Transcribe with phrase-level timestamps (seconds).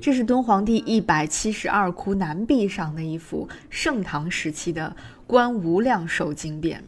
[0.00, 4.94] 这是敦煌第一百七十二窟南壁上的一幅盛唐时期的
[5.26, 6.82] 观无量寿经变。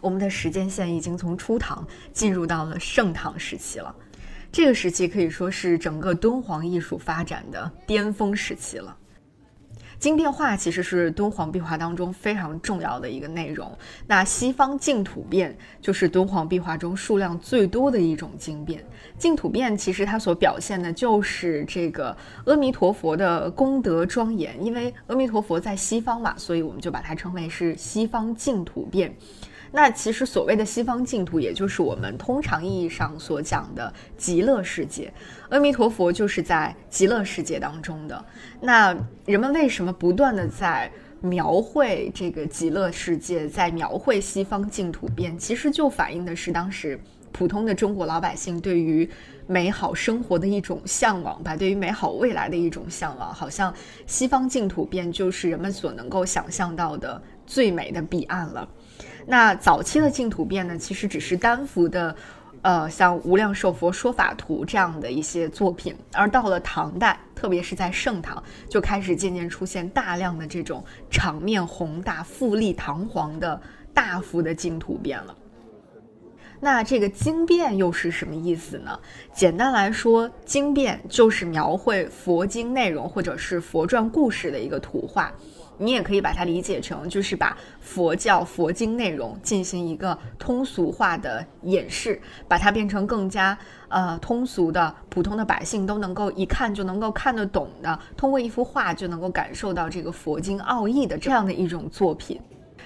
[0.00, 3.94] 我们的时间线已经从初唐进入到了盛唐时期了，
[4.52, 8.96] 这个时期可以说是整个敦煌艺术发展的巅峰时期了。
[9.98, 13.76] 经变化其实是敦煌壁画当中非常重要的一个内容。
[14.06, 18.84] 那西方净土变就是敦煌壁画中数量最多的一种经变。
[19.18, 22.16] 净土变其实它所表现的就是这个
[22.46, 29.14] 阿弥陀佛的功德庄严，因为阿弥陀佛在西方嘛，所以我们就把它称为是西方净土变。
[29.76, 35.12] 那其实所谓的西方净土，也就是我们通常意义上所讲的极乐世界。
[35.48, 38.24] 阿弥陀佛就是在极乐世界当中的。
[38.60, 40.88] 那人们为什么不断的在
[41.20, 45.36] 描绘这个极乐世界，在描绘西方净土变？
[45.36, 46.96] 其实就反映的是当时
[47.32, 49.10] 普通的中国老百姓对于
[49.48, 53.34] 美好生活的一种向往吧，对于美好未来的一种向往。
[53.34, 53.74] 好像
[54.06, 58.68] 西方净土变就是人们所能够想象到的最美的彼岸了。
[59.26, 62.14] 那早期的净土变呢，其实只是单幅的，
[62.62, 73.60] 呃，像《无量寿佛说法图》这样的一些作品，而到了唐代，特别是在盛唐，就开始渐渐出现大量的这种场面宏大、富丽堂皇的
[73.94, 75.34] 大幅的净土变了。
[76.60, 78.98] 那这个经变又是什么意思呢？
[79.34, 85.32] 简单来说，经变就是描绘佛经内容或者是佛传故事的一个图画。
[85.78, 93.56] 你也可以把它理解成，就是把佛教佛经内容进行一个通俗化的演示，把它变成更加
[93.88, 102.40] 呃通俗的、普通的百姓都能够一看就能够看得懂的，通过一幅画就能够感受到这个佛经奥义的这样的一种作品。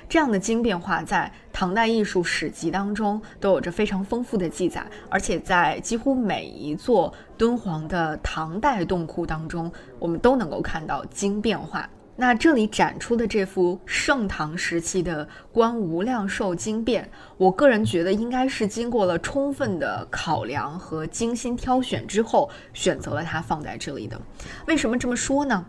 [0.08, 11.86] 这样的经变画在唐代艺术史籍当中都有着非常丰富的记载，而且在几乎每一座敦煌的唐代洞窟当中，我们都能够看到经变画。
[12.20, 17.04] 那这里展出的这幅盛唐时期的《观无量寿经变》，
[17.36, 24.20] 我个人觉得应该是经过了充分的考量和精心挑选之后，选择了它放在这里的。
[24.66, 25.64] 为什么这么说呢？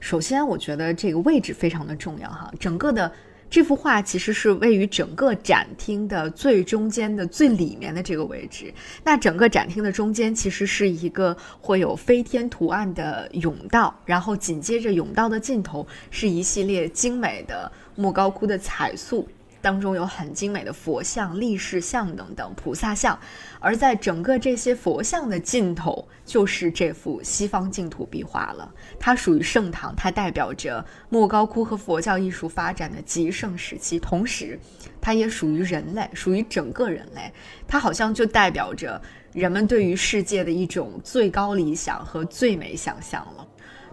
[0.00, 3.12] 首先，我觉得这个位置非常的重要哈，整个的。
[3.50, 8.72] 这幅画其实是位于整个展厅的最中间的最里面的这个位置。
[9.02, 19.26] 那整个展厅的中间其实是一个会有飞天图案的甬道，然后紧接着甬道的尽头是一系列精美的莫高窟的彩塑。
[19.60, 23.18] 当中有很精美的佛像、立式像等等菩萨像，
[23.60, 28.72] 而在整个这些佛像的尽头，就是这幅西方净土壁画了。
[28.98, 34.58] 它属于盛唐，它代表着莫高窟和佛教艺术发展的极盛时期，同时，
[35.00, 37.32] 它也属于人类，属于整个人类。
[37.66, 39.00] 它好像就代表着
[39.32, 43.46] 人们对于世界的一种最高理想和最美想象了。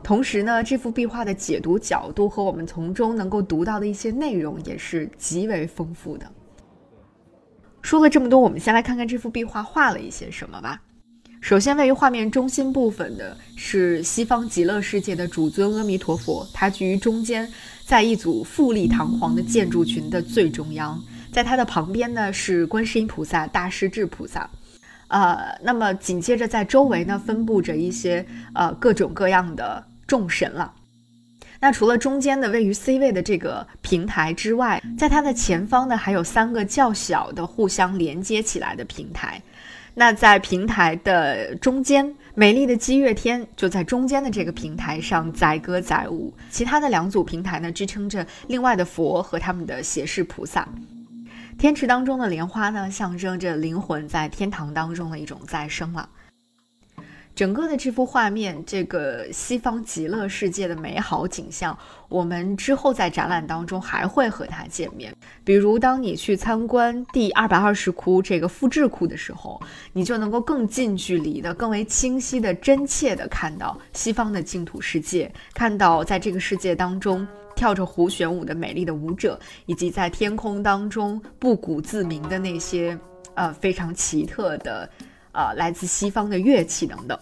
[0.06, 6.28] 同时呢，这幅壁画的解读角度和我们从中能够读到的一些内容也是极为丰富的。
[7.82, 10.80] 说了这么多，我们先来看看这幅壁画画了一些什么吧。
[11.42, 17.52] 首先，位于画面中心部分的是西方极乐世界的主尊阿弥陀佛，他居于中间，
[17.84, 21.02] 在一组富丽堂皇的建筑群的最中央。
[21.32, 24.48] 在他的旁边呢是观世音菩萨、大势至菩萨。
[25.08, 28.24] 呃，那么紧接着在周围呢分布着一些
[28.54, 29.84] 呃各种各样的。
[30.08, 30.74] 众神了。
[31.60, 39.42] 那除了中间的位于 C 位的这个平台之外，在它的前方呢，还有三个较小的互相连接起来的平台。
[39.98, 46.34] 那在平台的中间，美丽的积月天就在中间的这个平台上载歌载舞。
[46.52, 50.68] 其他的两组平台呢，支撑着另外的佛和他们的胁侍菩萨。
[51.58, 56.10] 天池当中的莲花呢，象征着灵魂在天堂当中的一种再生了。
[57.36, 65.14] 整个的这幅画面，这个西方极乐世界的美好景象，我们之后在展览当中还会和它见面。
[65.44, 82.98] 比如，当你去参观第二百二十窟这个复制窟的时候，你就能够更近距离的、更为清晰的、真切的看到西方的净土世界，看到在这个世界当中跳着胡旋舞的美丽的舞者，以及在天空当中不鼓自鸣的那些
[83.34, 84.90] 呃非常奇特的。
[85.36, 87.20] 呃，来自西方的乐器等等，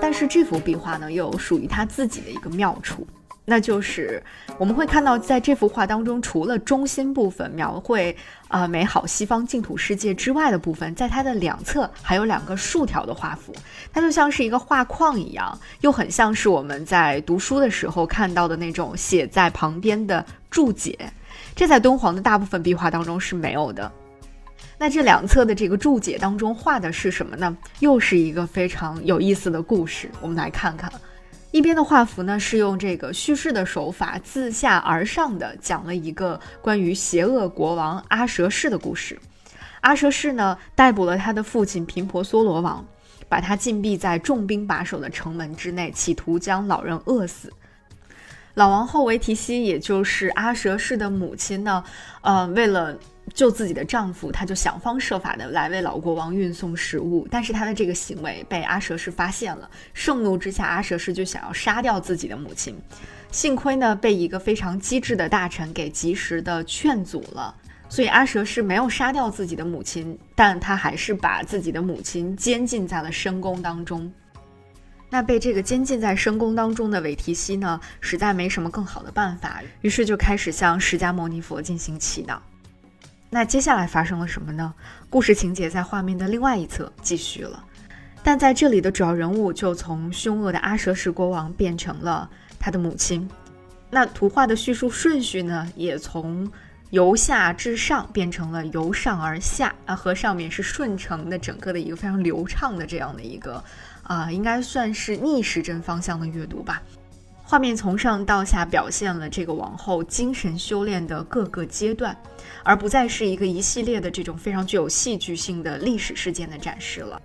[0.00, 3.06] 但是这幅壁画呢，又有属于它自己的一个妙处，
[3.44, 4.22] 那就是
[4.56, 8.16] 我们会看到，在这幅画当中，除了中心部分描绘
[8.48, 13.54] 啊美好西方净土世界之外的部分，在它的两侧还有两个竖条的画幅，
[13.92, 20.98] 它就像是一个画框一样，又很像是我们在读书的时候看到的那种写在旁边的注解，
[21.54, 23.92] 这在敦煌的大部分壁画当中是没有的。
[24.78, 27.56] 那这两侧的这个注解当中画的是什么呢？
[27.80, 30.92] 又是一个非常有意思的故事，我们来看看。
[31.50, 39.18] 一边的画幅呢是用这个叙事的手法，自下而上的讲了一个关于邪恶国王阿蛇氏的故事。
[39.80, 42.84] 阿蛇氏呢逮捕了他的父亲频婆娑罗王，
[43.28, 47.50] 把他禁闭在重兵把守的城门之内，企图将老人饿死。
[48.52, 51.82] 老王后维提西，也就是阿蛇氏的母亲呢，
[52.20, 52.98] 呃，为了
[53.34, 57.26] 救自己的丈夫，她就想方设法的来为老国王运送食物。
[57.30, 62.76] 但是她的这个行为被阿蛇氏发现了，盛怒之下，阿蛇氏就想要杀掉自己的母亲。
[63.32, 67.54] 幸亏呢，被一个非常机智的大臣给及时的劝阻了，
[67.88, 74.10] 所以阿蛇氏没有杀掉自己的母亲，但他还是把自己的母亲监禁在了深宫当中。
[75.10, 82.38] 那被这个监禁在深宫当中的韦提希呢，实在没什么更好的办法，于是就开始向释迦牟尼佛进行祈祷。
[83.36, 84.72] 那接下来发生了什么呢？
[85.10, 87.62] 故事情节在画面的另外一侧继续了，
[88.22, 93.28] 但在这里的主要人物就从凶恶的阿舍氏国王变成了他的母亲。
[93.90, 96.50] 那图画的叙述顺序呢，也从
[96.88, 103.62] 由下至上变成了由上而下啊，和上面是顺承的，整个的一个非常流畅的这样的一个。
[104.04, 106.80] 啊，应该算是逆时针方向的阅读吧。
[107.48, 112.14] 画面从上到下表现了这个王后精神修炼的各个阶段，
[112.64, 117.22] 而不再是一个一系列的这种非常具有戏剧性的历史事件的展示了。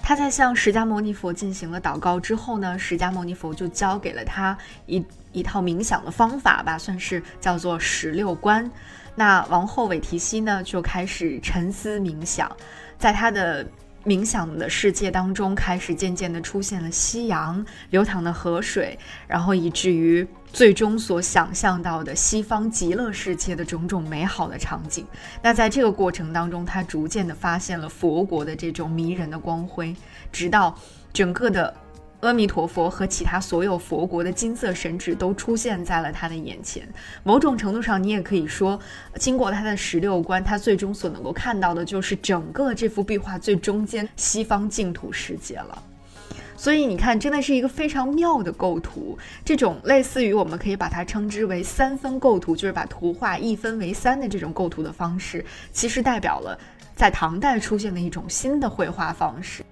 [0.00, 8.70] 他在向释迦牟尼佛进行了祷告之后呢，释迦牟尼佛就教给了他一一套冥想的方法吧，算是叫做十六观。
[9.16, 12.48] 那王后韦提希呢，就开始沉思冥想，
[12.98, 13.66] 在他的。
[14.06, 25.04] 冥想的世界当中，开始渐渐的出现了夕阳、流淌的河水，然后以至于最终所想象到的西方极乐世界的种种美好的场景。
[25.42, 29.92] 那在这个过程当中，他逐渐的发现了佛国的这种迷人的光辉，
[30.30, 30.78] 直到
[31.12, 31.74] 整个的。
[32.20, 36.88] 阿弥陀佛和其他所有佛国的金色神祇都出现在了他的眼前。
[37.22, 38.80] 某种程度上，你也可以说，
[39.16, 45.82] 经过他的十六观，他最终所能够看到的就是整个这幅壁画最中间西方净土世界了。
[46.56, 49.16] 所以你看，真的是一个非常妙的构图。
[49.44, 56.58] 这种类似于我们可以把它称之为三分构图，就是把图画一分为三的这种构图的方式，其实代表了
[56.94, 59.62] 在唐代出现的一种新的绘画方式。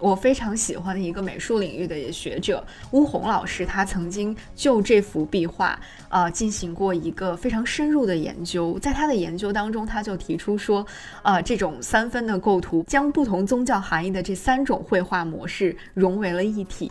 [0.00, 5.78] 我非常喜欢的一个美术领域的学者乌红老师，他曾经就这幅壁画
[6.08, 8.78] 啊进行过一个非常深入的研究。
[8.78, 10.86] 在他的研究当中，他就提出说，
[11.22, 16.90] 啊，这种三分的构图将不同宗教含义的这三种绘画模式融为了一体。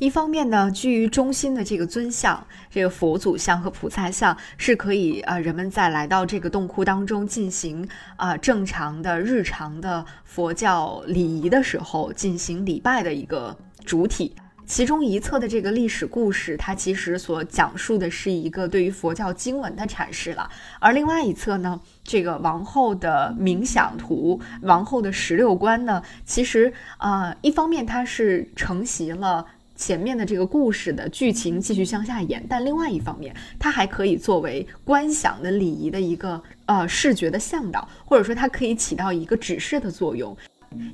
[0.00, 7.86] 一方面呢，居于中心的这个尊像，这个佛祖像和菩萨像是可以啊，人们在来到这个洞窟当中进行
[8.16, 13.54] 啊正常的日常的佛教礼仪的时候进行礼拜的一个
[13.84, 14.34] 主体。
[14.64, 20.48] 其中一侧的这个历史故事，它其实所讲述的是一个对于佛教经文的阐释了。
[20.78, 29.44] 而另外一侧呢，这个王后的冥想图，王后的十六观呢，其实啊，一方面它是承袭了。
[29.80, 40.36] 前面的这个故事的剧情继续向下演，但另外一方面，它还可以作为观想的礼仪的一个呃视觉的向导，或者说它可以起到一个指示的作用。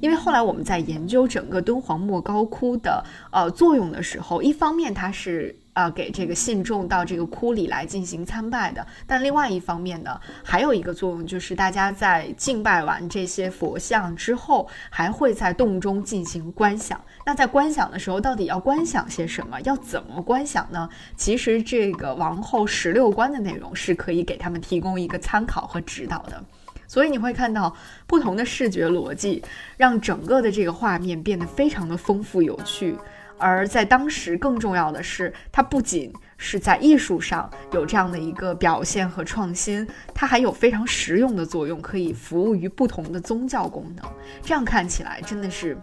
[0.01, 5.55] 因为后来我们在研究整个敦煌莫高窟的呃作用的时候，一方面它是。
[5.77, 8.85] 啊，给这个信众到这个窟里来进行参拜的。
[9.07, 16.99] 但另外一方面呢，还有一个作用，就是大家在敬拜完这些佛像之后，还会在洞中进行观想。
[17.27, 19.61] 那在观想的时候，到底要观想些什么？
[19.65, 20.89] 要怎么观想呢？
[21.15, 26.43] 其实这个王后十六观的内容是可以给他们提供一个参考和指导的。
[26.89, 29.43] 所以你会看到不同的视觉逻辑，
[29.77, 32.97] 让整个的这个画面变得非常的丰富有趣。
[33.39, 44.05] 而在当时，更重要的是，它不仅是在艺术上有这样的一个表现和创新，它还有非常实用的作用，可以服务于不同的宗教功能。
[44.43, 45.77] 这样看起来，真的是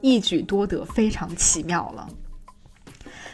[0.00, 2.08] 一举多得，非常奇妙了。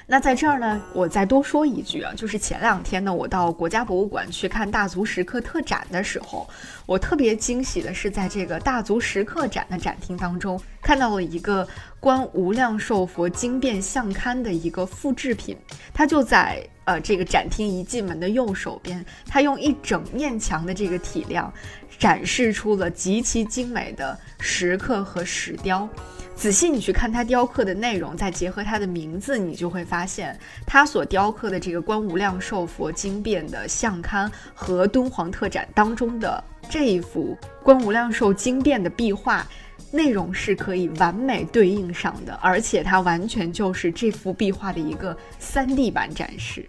[0.04, 6.46] 那在这儿呢，我再多说一句啊，就是前两天呢，我到国家博物馆去看大足石刻特展的时候，
[6.84, 11.66] 我特别惊喜的是，在这个大足石刻展的展厅当中，看到了一个
[12.00, 15.56] 观无量寿佛经变相刊的一个复制品，
[15.94, 21.50] 它就在呃这个展厅一进门的右手边，它用一整面墙的这个体量，
[21.98, 25.88] 展示出了极其精美的石刻和石雕。
[26.34, 30.36] 仔细你去看它雕刻的内容，再结合它的名字，你就会发现，
[30.66, 39.46] 它所雕刻的这个观无量寿佛经变的相刊和敦煌特展当中的这一幅观无量寿经变的壁画。
[39.92, 46.68] 内容是可以完美对应上的，而且它完全就是这幅壁画的一个 3D 版展示。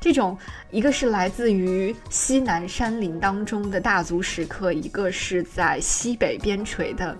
[0.00, 0.36] 这种
[0.70, 7.16] 一个是来自于西南山林当中的大足石刻，一个是在西北边陲的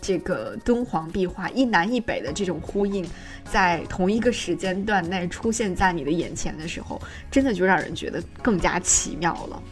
[0.00, 3.06] 这个敦煌壁画，一南一北的这种呼应，
[3.44, 9.62] 在同一个时间段内出现在你的眼前的时候，真的就让人觉得更加奇妙了。